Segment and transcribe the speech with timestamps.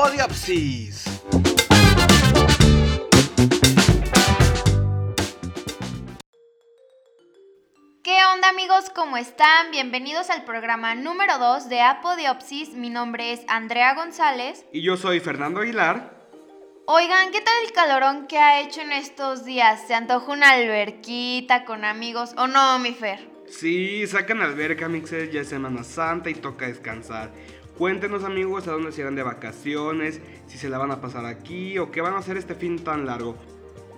[0.00, 1.06] Apodiopsis.
[8.04, 8.90] ¿Qué onda amigos?
[8.94, 9.72] ¿Cómo están?
[9.72, 12.74] Bienvenidos al programa número 2 de Apodiopsis.
[12.74, 14.64] Mi nombre es Andrea González.
[14.72, 16.16] Y yo soy Fernando Aguilar.
[16.86, 19.88] Oigan, ¿qué tal el calorón que ha hecho en estos días?
[19.88, 23.28] ¿Se antoja una alberquita con amigos o no, mi Fer?
[23.48, 27.32] Sí, sacan alberca, mixes, ya es Semana Santa y toca descansar.
[27.78, 31.78] Cuéntenos amigos a dónde se irán de vacaciones, si se la van a pasar aquí
[31.78, 33.36] o qué van a hacer este fin tan largo.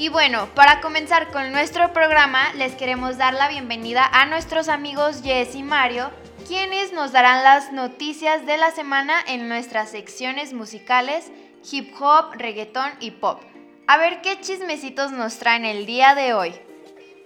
[0.00, 5.22] Y bueno, para comenzar con nuestro programa, les queremos dar la bienvenida a nuestros amigos
[5.24, 6.12] Jess y Mario,
[6.46, 11.32] quienes nos darán las noticias de la semana en nuestras secciones musicales
[11.72, 13.40] hip hop, reggaetón y pop.
[13.88, 16.54] A ver qué chismecitos nos traen el día de hoy.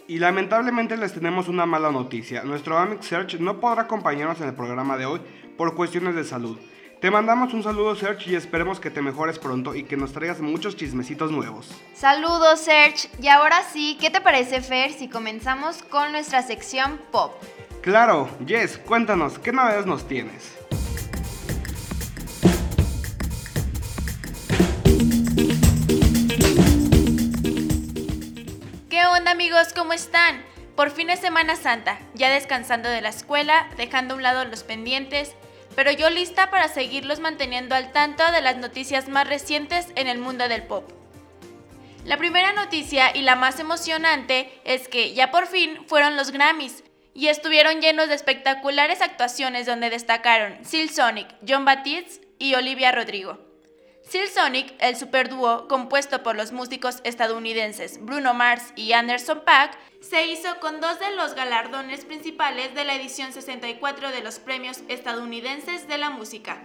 [0.09, 2.43] Y lamentablemente les tenemos una mala noticia.
[2.43, 5.21] Nuestro Amic Search no podrá acompañarnos en el programa de hoy
[5.59, 6.59] por cuestiones de salud.
[7.03, 10.39] Te mandamos un saludo Search y esperemos que te mejores pronto y que nos traigas
[10.39, 11.69] muchos chismecitos nuevos.
[11.95, 13.09] Saludos Search.
[13.21, 17.33] Y ahora sí, ¿qué te parece Fer si comenzamos con nuestra sección pop?
[17.81, 20.57] Claro, Jess, cuéntanos, ¿qué novedades nos tienes?
[28.89, 29.73] ¿Qué onda amigos?
[29.75, 30.45] ¿Cómo están?
[30.77, 34.63] Por fin es Semana Santa, ya descansando de la escuela, dejando a un lado los
[34.63, 35.35] pendientes,
[35.75, 40.19] pero yo lista para seguirlos manteniendo al tanto de las noticias más recientes en el
[40.19, 40.91] mundo del pop.
[42.05, 46.83] La primera noticia y la más emocionante es que ya por fin fueron los Grammys
[47.15, 53.52] y estuvieron llenos de espectaculares actuaciones donde destacaron Sil Sonic, John Batiste y Olivia Rodrigo.
[54.13, 60.27] Seal Sonic, el superdúo compuesto por los músicos estadounidenses Bruno Mars y Anderson Paak, se
[60.27, 65.89] hizo con dos de los galardones principales de la edición 64 de los premios estadounidenses
[65.89, 66.63] de la música.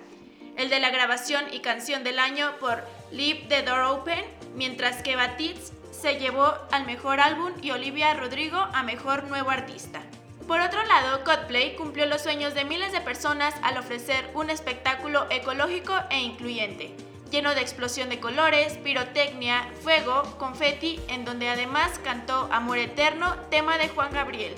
[0.57, 4.25] El de la grabación y canción del año por Leave the Door Open,
[4.55, 10.01] mientras que Batiste se llevó al mejor álbum y Olivia Rodrigo a mejor nuevo artista.
[10.49, 15.27] Por otro lado, Coldplay cumplió los sueños de miles de personas al ofrecer un espectáculo
[15.29, 16.93] ecológico e incluyente
[17.29, 23.77] lleno de explosión de colores, pirotecnia, fuego, confeti, en donde además cantó Amor Eterno, tema
[23.77, 24.53] de Juan Gabriel.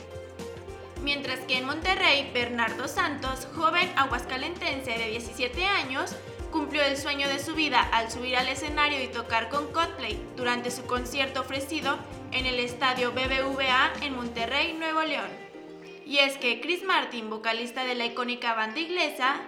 [1.03, 6.15] Mientras que en Monterrey, Bernardo Santos, joven aguascalentense de 17 años,
[6.51, 10.71] cumplió el sueño de su vida al subir al escenario y tocar con Coldplay durante
[10.71, 11.97] su concierto ofrecido
[12.31, 15.29] en el estadio BBVA en Monterrey, Nuevo León.
[16.05, 19.41] Y es que Chris Martin, vocalista de la icónica banda inglesa,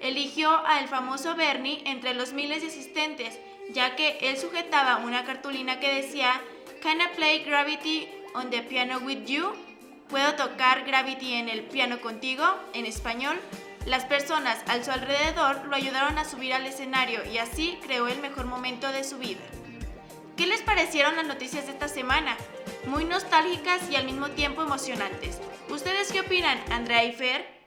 [0.00, 3.38] eligió al famoso Bernie entre los miles de asistentes,
[3.70, 6.40] ya que él sujetaba una cartulina que decía
[6.82, 9.52] Can I play Gravity on the piano with you?
[10.08, 12.44] ¿Puedo tocar Gravity en el piano contigo?
[12.72, 13.38] En español.
[13.84, 18.20] Las personas al su alrededor lo ayudaron a subir al escenario y así creó el
[18.20, 19.40] mejor momento de su vida.
[20.36, 22.36] ¿Qué les parecieron las noticias de esta semana?
[22.86, 25.40] Muy nostálgicas y al mismo tiempo emocionantes.
[25.68, 27.57] ¿Ustedes qué opinan, Andrea y Fer?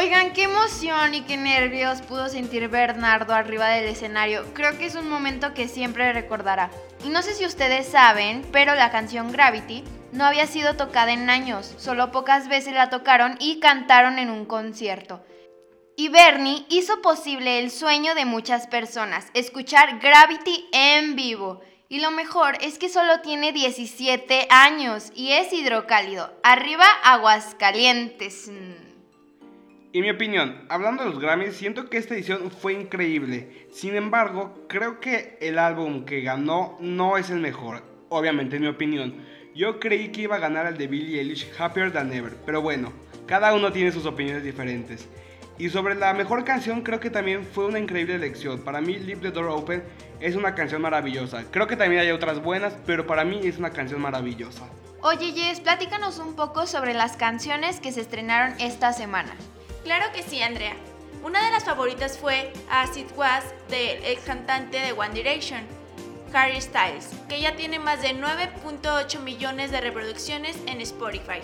[0.00, 4.46] Oigan, qué emoción y qué nervios pudo sentir Bernardo arriba del escenario.
[4.54, 6.70] Creo que es un momento que siempre recordará.
[7.04, 11.28] Y no sé si ustedes saben, pero la canción Gravity no había sido tocada en
[11.28, 15.22] años, solo pocas veces la tocaron y cantaron en un concierto.
[15.98, 21.60] Y Bernie hizo posible el sueño de muchas personas, escuchar Gravity en vivo.
[21.90, 26.32] Y lo mejor es que solo tiene 17 años y es hidrocálido.
[26.42, 27.54] Arriba, aguas
[29.92, 33.66] Y mi opinión, hablando de los Grammys, siento que esta edición fue increíble.
[33.72, 37.82] Sin embargo, creo que el álbum que ganó no es el mejor.
[38.08, 39.16] Obviamente, en mi opinión.
[39.52, 42.92] Yo creí que iba a ganar el de Billie Eilish Happier Than Ever, pero bueno,
[43.26, 45.08] cada uno tiene sus opiniones diferentes.
[45.58, 48.60] Y sobre la mejor canción, creo que también fue una increíble elección.
[48.60, 49.82] Para mí, Leave the Door Open
[50.20, 51.42] es una canción maravillosa.
[51.50, 54.68] Creo que también hay otras buenas, pero para mí es una canción maravillosa.
[55.02, 59.34] Oye, Jess, platícanos un poco sobre las canciones que se estrenaron esta semana.
[59.84, 60.76] Claro que sí, Andrea.
[61.22, 65.66] Una de las favoritas fue As It Was del ex cantante de One Direction,
[66.32, 71.40] Harry Styles, que ya tiene más de 9.8 millones de reproducciones en Spotify.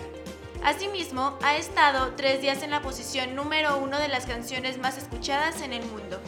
[0.63, 5.61] Asimismo, ha estado tres días en la posición número uno de las canciones más escuchadas
[5.61, 6.19] en el mundo.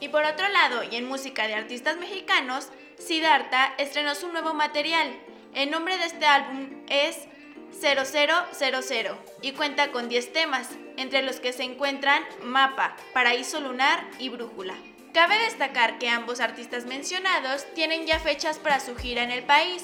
[0.00, 5.16] Y por otro lado, y en música de artistas mexicanos, Siddhartha estrenó su nuevo material.
[5.54, 7.18] El nombre de este álbum es
[7.72, 9.10] 0000
[9.42, 14.74] y cuenta con 10 temas, entre los que se encuentran Mapa, Paraíso Lunar y Brújula.
[15.12, 19.82] Cabe destacar que ambos artistas mencionados tienen ya fechas para su gira en el país.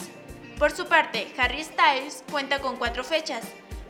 [0.58, 3.42] Por su parte, Harry Styles cuenta con cuatro fechas,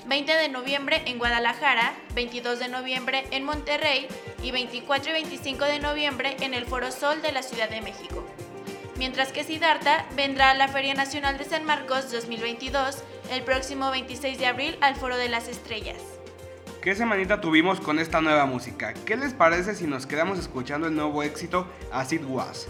[0.06, 4.06] 20 de noviembre en Guadalajara, 22 de noviembre en Monterrey
[4.42, 8.24] y 24 y 25 de noviembre en el Foro Sol de la Ciudad de México.
[8.96, 14.38] Mientras que Siddhartha vendrá a la Feria Nacional de San Marcos 2022 el próximo 26
[14.38, 15.96] de abril al Foro de las Estrellas.
[16.82, 18.92] ¿Qué semanita tuvimos con esta nueva música?
[18.92, 22.68] ¿Qué les parece si nos quedamos escuchando el nuevo éxito As It Was?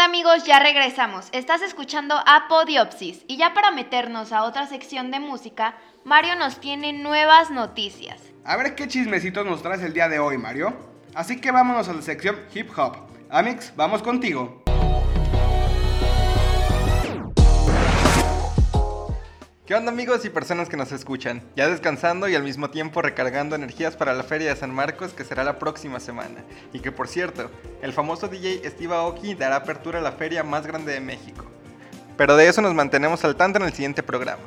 [0.00, 0.44] Amigos?
[0.44, 1.28] Ya regresamos.
[1.32, 6.92] Estás escuchando Apodiopsis y ya para meternos a otra sección de música, Mario nos tiene
[6.92, 8.20] nuevas noticias.
[8.44, 10.74] A ver qué chismecitos nos traes el día de hoy, Mario.
[11.14, 12.96] Así que vámonos a la sección Hip Hop.
[13.30, 14.61] Amix, vamos contigo.
[19.64, 21.40] ¿Qué onda amigos y personas que nos escuchan?
[21.54, 25.22] Ya descansando y al mismo tiempo recargando energías para la Feria de San Marcos que
[25.22, 26.42] será la próxima semana.
[26.72, 27.48] Y que por cierto,
[27.80, 31.46] el famoso DJ Steve Aoki dará apertura a la feria más grande de México.
[32.16, 34.42] Pero de eso nos mantenemos al tanto en el siguiente programa.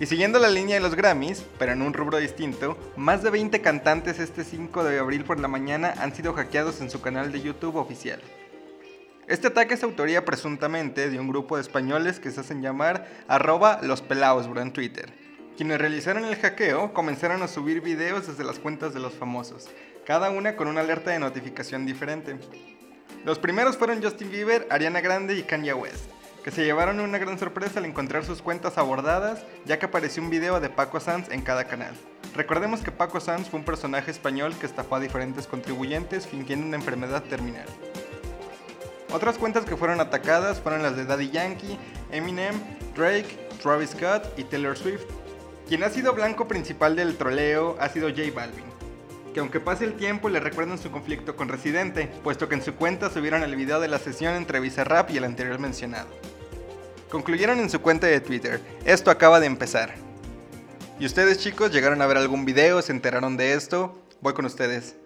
[0.00, 3.60] Y siguiendo la línea de los Grammys, pero en un rubro distinto, más de 20
[3.60, 7.40] cantantes este 5 de abril por la mañana han sido hackeados en su canal de
[7.40, 8.20] YouTube oficial.
[9.30, 13.78] Este ataque es autoría presuntamente de un grupo de españoles que se hacen llamar arroba
[13.80, 15.12] los pelaos en Twitter.
[15.56, 19.68] Quienes realizaron el hackeo comenzaron a subir videos desde las cuentas de los famosos,
[20.04, 22.40] cada una con una alerta de notificación diferente.
[23.24, 26.10] Los primeros fueron Justin Bieber, Ariana Grande y Kanye West,
[26.42, 30.30] que se llevaron una gran sorpresa al encontrar sus cuentas abordadas, ya que apareció un
[30.30, 31.94] video de Paco Sanz en cada canal.
[32.34, 36.78] Recordemos que Paco Sanz fue un personaje español que estafó a diferentes contribuyentes fingiendo una
[36.78, 37.66] enfermedad terminal.
[39.12, 41.78] Otras cuentas que fueron atacadas fueron las de Daddy Yankee,
[42.12, 42.54] Eminem,
[42.94, 45.02] Drake, Travis Scott y Taylor Swift.
[45.68, 48.64] Quien ha sido blanco principal del troleo ha sido J Balvin,
[49.34, 52.74] que aunque pase el tiempo le recuerdan su conflicto con Residente, puesto que en su
[52.74, 56.08] cuenta subieron el video de la sesión entre Bizarrap y el anterior mencionado.
[57.10, 59.94] Concluyeron en su cuenta de Twitter, esto acaba de empezar.
[61.00, 64.00] ¿Y ustedes chicos llegaron a ver algún video, se enteraron de esto?
[64.20, 64.99] Voy con ustedes.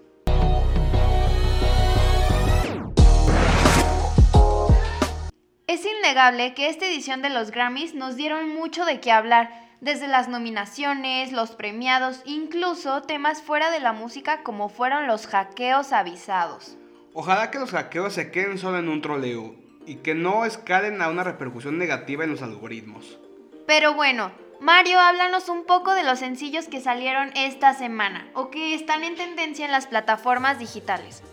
[5.74, 9.50] Es innegable que esta edición de los Grammys nos dieron mucho de qué hablar,
[9.80, 15.92] desde las nominaciones, los premiados, incluso temas fuera de la música como fueron los hackeos
[15.92, 16.76] avisados.
[17.12, 21.08] Ojalá que los hackeos se queden solo en un troleo y que no escalen a
[21.08, 23.18] una repercusión negativa en los algoritmos.
[23.66, 28.76] Pero bueno, Mario, háblanos un poco de los sencillos que salieron esta semana o que
[28.76, 31.24] están en tendencia en las plataformas digitales.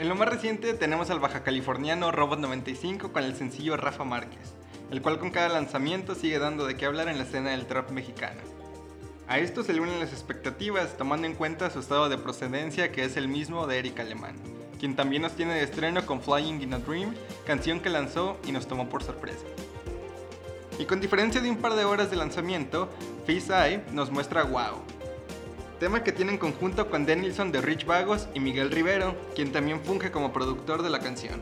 [0.00, 4.54] En lo más reciente tenemos al baja californiano Robot 95 con el sencillo Rafa Márquez,
[4.90, 7.90] el cual con cada lanzamiento sigue dando de qué hablar en la escena del trap
[7.90, 8.40] mexicano.
[9.28, 13.04] A esto se le unen las expectativas tomando en cuenta su estado de procedencia que
[13.04, 14.36] es el mismo de Eric Alemán,
[14.78, 17.14] quien también nos tiene de estreno con Flying in a Dream,
[17.44, 19.44] canción que lanzó y nos tomó por sorpresa.
[20.78, 22.88] Y con diferencia de un par de horas de lanzamiento,
[23.26, 24.80] Face Eye nos muestra Wow,
[25.80, 29.80] tema que tiene en conjunto con Denilson de Rich Vagos y Miguel Rivero, quien también
[29.80, 31.40] funge como productor de la canción.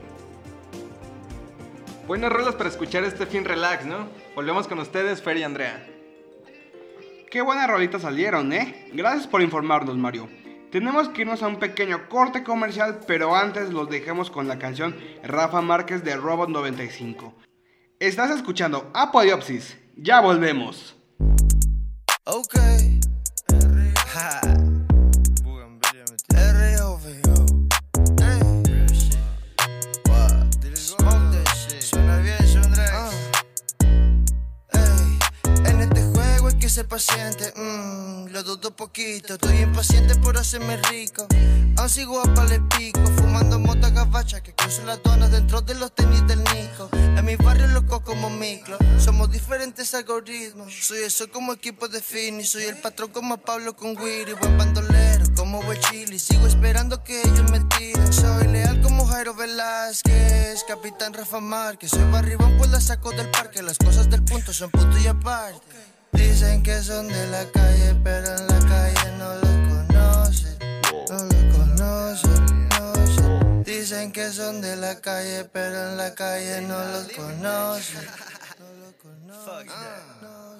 [2.06, 4.08] Buenas rolas para escuchar este fin relax, ¿no?
[4.36, 5.84] Volvemos con ustedes, Fer y Andrea.
[7.30, 8.88] Qué buenas rolitas salieron, ¿eh?
[8.94, 10.28] Gracias por informarnos, Mario.
[10.70, 14.96] Tenemos que irnos a un pequeño corte comercial, pero antes los dejamos con la canción
[15.24, 17.34] Rafa Márquez de Robot 95.
[17.98, 19.76] Estás escuchando Apodiopsis.
[19.96, 20.94] Ya volvemos.
[22.24, 22.97] Okay.
[36.78, 37.52] Ser paciente.
[37.56, 39.34] mm, lo dudo poquito.
[39.34, 41.26] Estoy impaciente por hacerme rico.
[41.76, 43.00] Aún sigo a pale pico.
[43.16, 46.88] Fumando mota gabacha que cruzo las donas dentro de los tenis del Nico.
[46.92, 48.78] En mi barrio loco como micro.
[49.00, 50.72] Somos diferentes algoritmos.
[50.72, 52.44] Soy eso como equipo de Fini.
[52.44, 54.34] Soy el patrón como Pablo con Wiri.
[54.34, 56.20] Buen bandolero como chili.
[56.20, 58.12] Sigo esperando que ellos me tiren.
[58.12, 60.62] Soy leal como Jairo Velázquez.
[60.68, 61.90] Capitán Rafa Márquez.
[61.90, 63.62] Soy barribón pues la saco del parque.
[63.62, 65.97] Las cosas del punto son punto y aparte.
[66.12, 70.58] Dicen que son de la calle, pero en la calle no los conocen.
[71.08, 73.62] No los conocen, conocen.
[73.64, 78.06] Dicen que son de la calle, pero en la calle no los conocen.
[78.58, 79.72] No los conocen.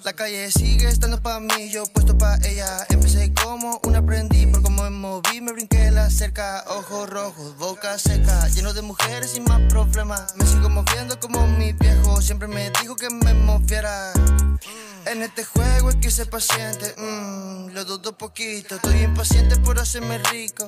[0.03, 2.85] La calle sigue estando pa' mí, yo puesto pa' ella.
[2.89, 6.63] Empecé como un aprendiz, por como me moví, me brinqué la cerca.
[6.67, 10.35] Ojos rojos, boca seca, lleno de mujeres y más problemas.
[10.37, 14.13] Me sigo moviendo como mi viejo, siempre me dijo que me moviera.
[15.09, 18.75] En este juego hay que ser paciente, mm, lo dudo poquito.
[18.75, 20.67] Estoy impaciente por hacerme rico.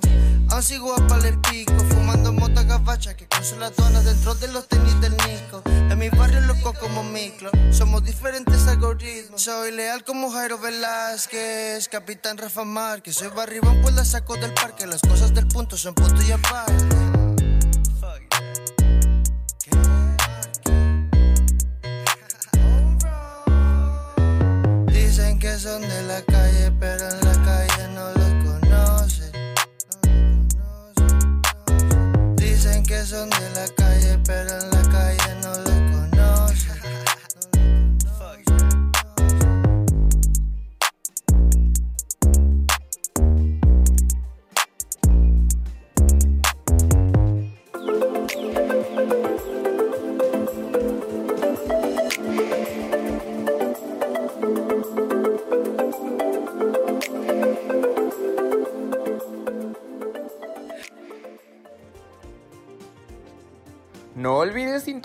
[0.50, 4.67] Aún sigo a pale pico, fumando mota gabacha que cruzo las donas dentro de los
[4.67, 5.62] tenis del Nico.
[5.65, 9.43] En mi barrio loco como micro, somos diferentes algoritmos.
[9.43, 13.17] Soy leal como Jairo Velázquez, capitán Rafa Márquez.
[13.17, 14.88] Soy barribón pues la saco del parque.
[14.88, 16.90] Las cosas del punto son punto y aparte.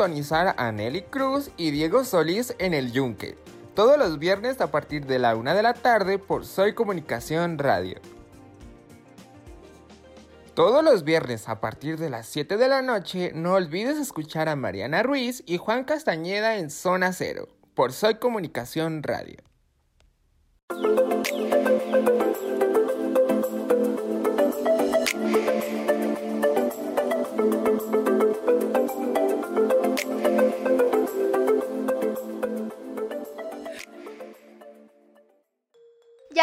[0.06, 3.36] Sintonizar a Nelly Cruz y Diego Solís en el Yunque,
[3.75, 7.98] todos los viernes a partir de la una de la tarde por Soy Comunicación Radio.
[10.54, 14.54] Todos los viernes a partir de las 7 de la noche, no olvides escuchar a
[14.54, 19.38] Mariana Ruiz y Juan Castañeda en Zona Cero, por Soy Comunicación Radio.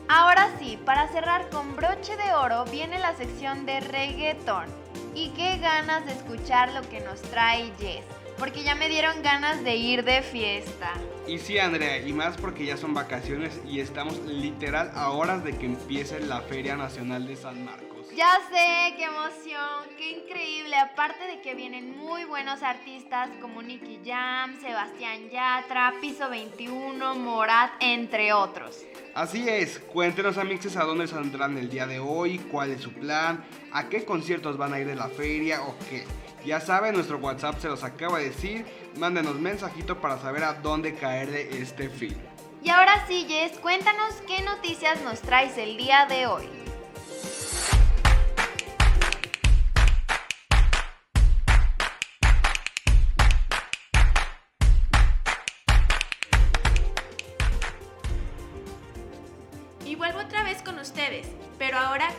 [0.08, 4.66] Ahora sí, para cerrar con broche de oro viene la sección de reggaeton.
[5.14, 8.04] Y qué ganas de escuchar lo que nos trae Jess,
[8.38, 10.92] porque ya me dieron ganas de ir de fiesta.
[11.26, 15.56] Y sí, Andrea, y más porque ya son vacaciones y estamos literal a horas de
[15.56, 17.91] que empiece la Feria Nacional de San Marcos.
[18.14, 20.76] Ya sé, qué emoción, qué increíble.
[20.76, 27.70] Aparte de que vienen muy buenos artistas como Nicky Jam, Sebastián Yatra, Piso 21, Morat,
[27.80, 28.84] entre otros.
[29.14, 33.44] Así es, cuéntenos amixes a dónde saldrán el día de hoy, cuál es su plan,
[33.72, 36.04] a qué conciertos van a ir de la feria o qué.
[36.44, 38.66] Ya saben, nuestro WhatsApp se los acaba de decir,
[38.98, 42.20] mándenos mensajito para saber a dónde caer de este film.
[42.62, 46.61] Y ahora sí, Jess, cuéntanos qué noticias nos traes el día de hoy.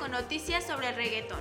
[0.07, 1.39] Noticias sobre el.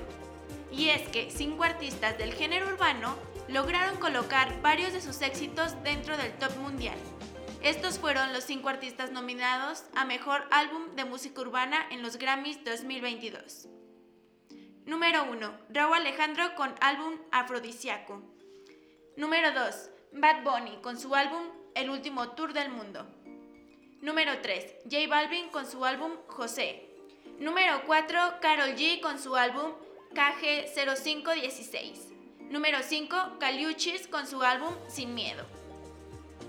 [0.71, 3.17] Y es que cinco artistas del género urbano
[3.49, 6.97] lograron colocar varios de sus éxitos dentro del top mundial.
[7.63, 12.65] Estos fueron los cinco artistas nominados a Mejor Álbum de Música Urbana en los Grammys
[12.65, 13.69] 2022.
[14.85, 15.53] Número 1.
[15.69, 18.21] Raúl Alejandro con álbum Afrodisiaco.
[19.17, 19.91] Número 2.
[20.15, 23.07] Bad Bunny con su álbum El Último Tour del Mundo.
[24.01, 24.79] Número 3.
[24.91, 26.92] J Balvin con su álbum José.
[27.43, 28.35] Número 4.
[28.41, 29.73] Carol G con su álbum
[30.15, 32.51] KG0516.
[32.51, 33.17] Número 5.
[33.41, 35.45] Caliuchis con su álbum Sin Miedo.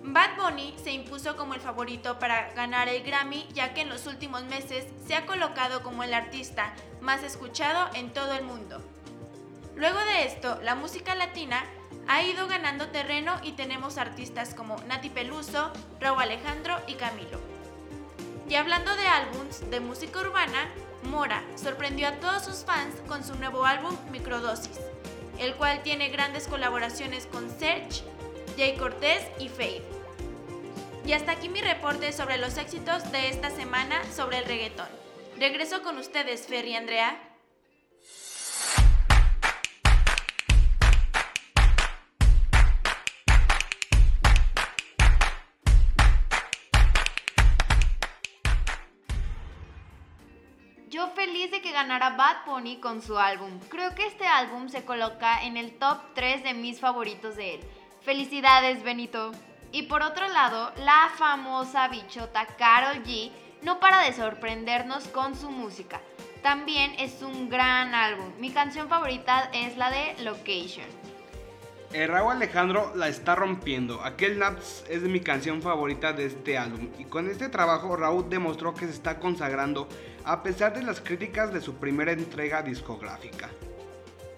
[0.04, 4.06] Bad Bunny se impuso como el favorito para ganar el Grammy ya que en los
[4.06, 8.80] últimos meses se ha colocado como el artista más escuchado en todo el mundo.
[9.76, 11.66] Luego de esto, la música latina
[12.08, 17.40] ha ido ganando terreno y tenemos artistas como Nati Peluso, Raúl Alejandro y Camilo.
[18.48, 20.70] Y hablando de álbums de música urbana,
[21.06, 24.80] Mora sorprendió a todos sus fans con su nuevo álbum Microdosis,
[25.40, 28.04] el cual tiene grandes colaboraciones con Serge,
[28.58, 29.84] Jay Cortés y Faith.
[31.06, 34.88] Y hasta aquí mi reporte sobre los éxitos de esta semana sobre el reggaetón.
[35.38, 37.33] Regreso con ustedes, Fer y Andrea.
[50.94, 53.60] Yo feliz de que ganara Bad Bunny con su álbum.
[53.68, 57.62] Creo que este álbum se coloca en el top 3 de mis favoritos de él.
[58.02, 59.32] Felicidades, Benito.
[59.72, 63.32] Y por otro lado, la famosa bichota Carol G
[63.64, 66.00] no para de sorprendernos con su música.
[66.44, 68.32] También es un gran álbum.
[68.38, 70.86] Mi canción favorita es la de Location.
[71.94, 74.02] El Raúl Alejandro la está rompiendo.
[74.02, 76.90] Aquel Naps es mi canción favorita de este álbum.
[76.98, 79.88] Y con este trabajo Raúl demostró que se está consagrando
[80.26, 83.52] a pesar de las críticas de su primera entrega discográfica.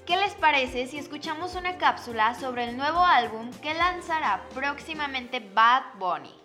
[0.06, 5.84] ¿Qué les parece si escuchamos una cápsula sobre el nuevo álbum que lanzará próximamente Bad
[5.98, 6.36] Bunny?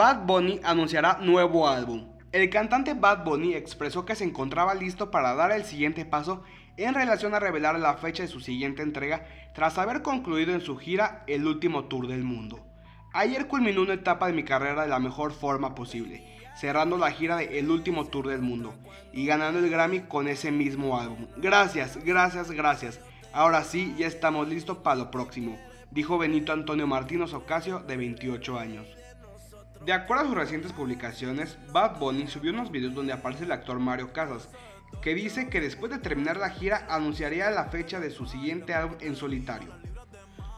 [0.00, 2.06] Bad Bunny anunciará nuevo álbum.
[2.32, 6.42] El cantante Bad Bunny expresó que se encontraba listo para dar el siguiente paso
[6.78, 10.78] en relación a revelar la fecha de su siguiente entrega tras haber concluido en su
[10.78, 12.66] gira el último tour del mundo.
[13.12, 16.24] Ayer culminó una etapa de mi carrera de la mejor forma posible,
[16.56, 18.72] cerrando la gira de El último tour del mundo
[19.12, 21.26] y ganando el Grammy con ese mismo álbum.
[21.36, 23.00] Gracias, gracias, gracias.
[23.34, 25.58] Ahora sí, ya estamos listos para lo próximo,
[25.90, 28.99] dijo Benito Antonio Martínez Ocasio de 28 años.
[29.84, 33.78] De acuerdo a sus recientes publicaciones, Bad Bunny subió unos videos donde aparece el actor
[33.78, 34.50] Mario Casas,
[35.00, 38.98] que dice que después de terminar la gira anunciaría la fecha de su siguiente álbum
[39.00, 39.70] en solitario.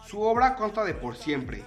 [0.05, 1.63] Su obra consta de Por Siempre,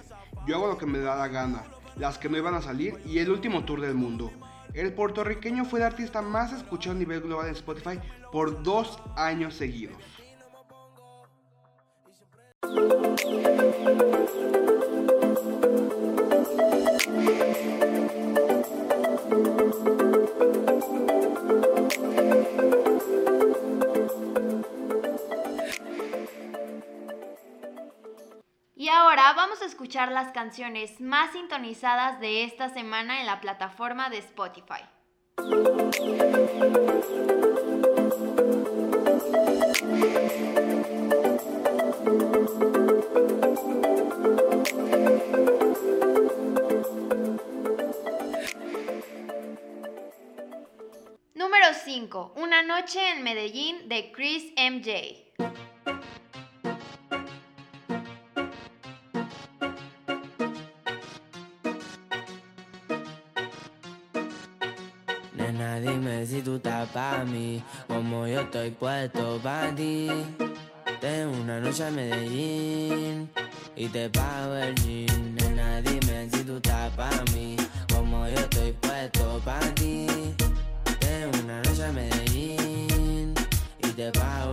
[0.46, 1.62] Yo hago lo que me da la gana,
[1.96, 4.30] Las que no iban a salir y El último tour del mundo.
[4.74, 7.98] El puertorriqueño fue el artista más escuchado a nivel global en Spotify
[8.30, 9.96] por dos años seguidos.
[29.34, 34.82] Vamos a escuchar las canciones más sintonizadas de esta semana en la plataforma de Spotify.
[51.34, 52.34] Número 5.
[52.36, 55.25] Una noche en Medellín de Chris MJ.
[67.86, 70.08] Como yo estoy puesto para ti.
[71.00, 73.30] Tengo una noche en Medellín
[73.76, 75.34] y te pago el jean.
[75.34, 77.56] Nena, dime si tú estás para mí,
[77.92, 80.06] como yo estoy puesto para ti.
[80.98, 83.34] Tengo una noche en Medellín
[83.78, 84.45] y te pago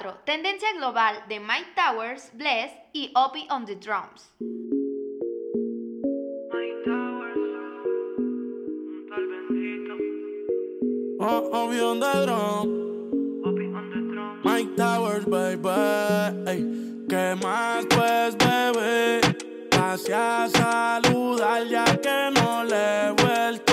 [0.00, 0.20] 4.
[0.24, 4.30] Tendencia global de Mike Towers, Bless y Opie on the Drums.
[11.22, 12.80] Oh, Obi on the drum.
[14.42, 15.68] Mike Towers, baby.
[16.48, 16.64] Ey,
[17.06, 19.20] ¿Qué más pues, bebé?
[19.70, 23.69] Pase a saludar ya que no le he vuelto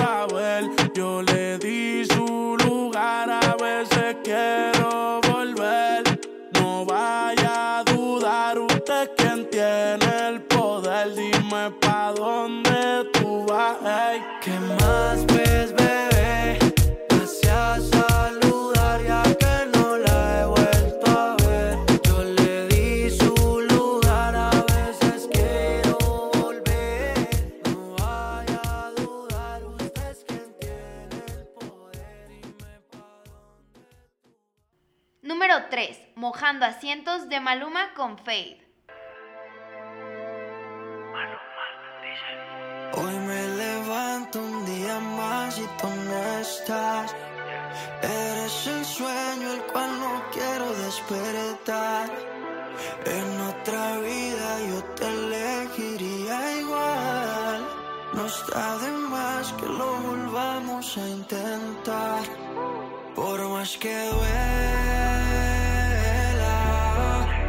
[35.28, 35.98] Número 3.
[36.14, 38.67] Mojando asientos de Maluma con Fade.
[45.80, 47.14] Tú no estás.
[48.02, 52.08] Eres el sueño el cual no quiero despertar.
[53.04, 57.60] En otra vida yo te elegiría igual.
[58.14, 62.22] No está de más que lo volvamos a intentar.
[63.14, 64.28] Por más que duela,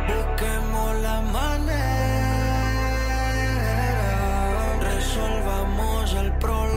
[0.07, 1.69] busquemos la manera.
[4.81, 6.68] Resolvamos el problema.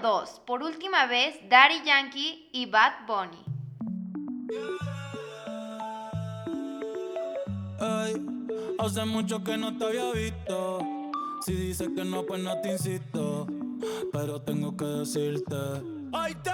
[0.00, 0.42] 2.
[0.46, 3.44] Por última vez, Daddy Yankee y Bad Bunny.
[7.80, 8.14] Ey,
[8.78, 10.80] hace mucho que no te había visto.
[11.46, 13.46] Si dices que no, pues no te insisto.
[14.12, 15.56] Pero tengo que decirte.
[16.12, 16.50] Hoy te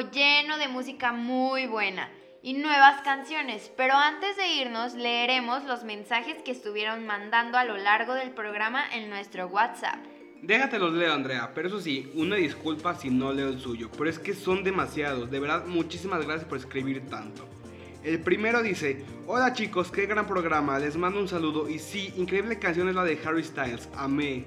[0.00, 2.10] lleno de música muy buena
[2.42, 7.76] y nuevas canciones, pero antes de irnos leeremos los mensajes que estuvieron mandando a lo
[7.76, 9.98] largo del programa en nuestro WhatsApp.
[10.42, 14.08] Déjate los leo, Andrea, pero eso sí, una disculpa si no leo el suyo, pero
[14.08, 15.30] es que son demasiados.
[15.30, 17.46] De verdad, muchísimas gracias por escribir tanto.
[18.02, 22.58] El primero dice, hola chicos, qué gran programa, les mando un saludo y sí, increíble
[22.58, 24.46] canción es la de Harry Styles, amé.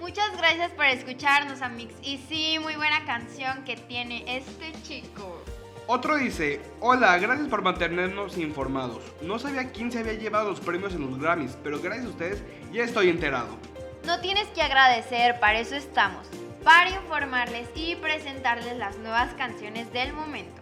[0.00, 1.94] Muchas gracias por escucharnos, Amix.
[2.02, 5.42] Y sí, muy buena canción que tiene este chico.
[5.86, 9.02] Otro dice, hola, gracias por mantenernos informados.
[9.22, 12.42] No sabía quién se había llevado los premios en los Grammys, pero gracias a ustedes
[12.72, 13.56] ya estoy enterado.
[14.04, 16.26] No tienes que agradecer, para eso estamos,
[16.62, 20.60] para informarles y presentarles las nuevas canciones del momento.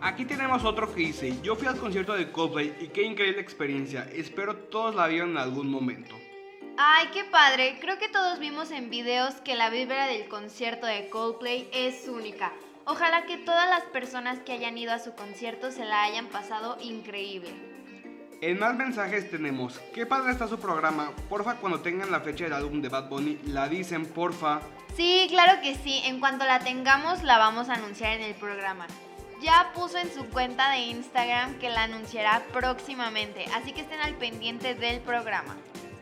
[0.00, 4.08] Aquí tenemos otro que dice, yo fui al concierto de Coldplay y qué increíble experiencia,
[4.12, 6.14] espero todos la vieron en algún momento.
[6.78, 7.78] Ay, qué padre.
[7.80, 12.52] Creo que todos vimos en videos que la vibra del concierto de Coldplay es única.
[12.84, 16.76] Ojalá que todas las personas que hayan ido a su concierto se la hayan pasado
[16.82, 17.48] increíble.
[18.42, 22.52] En más mensajes tenemos, qué padre está su programa, porfa cuando tengan la fecha del
[22.52, 24.60] álbum de Bad Bunny, la dicen, porfa.
[24.94, 28.86] Sí, claro que sí, en cuanto la tengamos la vamos a anunciar en el programa.
[29.40, 34.14] Ya puso en su cuenta de Instagram que la anunciará próximamente, así que estén al
[34.14, 35.56] pendiente del programa.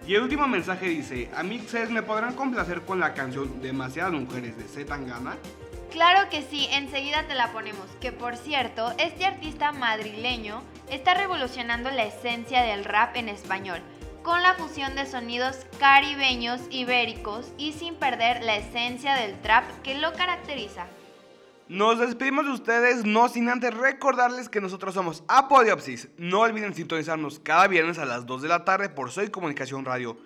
[0.06, 4.64] Y el último mensaje dice, Amixes, ¿me podrán complacer con la canción Demasiadas Mujeres de
[4.64, 5.36] Z Tangana?
[5.90, 7.86] Claro que sí, enseguida te la ponemos.
[8.02, 13.80] Que por cierto, este artista madrileño está revolucionando la esencia del rap en español,
[14.22, 19.94] con la fusión de sonidos caribeños, ibéricos y sin perder la esencia del trap que
[19.94, 20.86] lo caracteriza.
[21.68, 26.08] Nos despedimos de ustedes, no sin antes recordarles que nosotros somos Apodiopsis.
[26.18, 30.18] No olviden sintonizarnos cada viernes a las 2 de la tarde por Soy Comunicación Radio.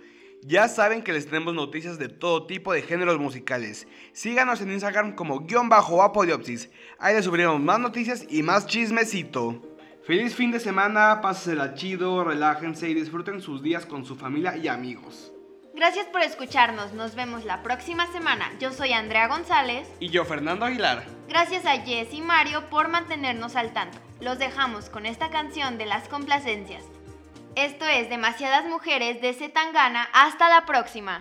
[0.43, 3.87] Ya saben que les tenemos noticias de todo tipo de géneros musicales.
[4.13, 6.71] Síganos en Instagram como guion bajo Apodiopsis.
[6.99, 9.63] Ahí les subiremos más noticias y más chismecito.
[10.05, 14.67] Feliz fin de semana, pásensela chido, relájense y disfruten sus días con su familia y
[14.67, 15.33] amigos.
[15.79, 18.51] Gracias por escucharnos, nos vemos la próxima semana.
[18.59, 19.87] Yo soy Andrea González.
[20.01, 21.05] Y yo, Fernando Aguilar.
[21.29, 23.97] Gracias a Jess y Mario por mantenernos al tanto.
[24.21, 26.83] Los dejamos con esta canción de las complacencias.
[27.55, 30.09] Esto es Demasiadas Mujeres de Zetangana.
[30.13, 31.21] Hasta la próxima.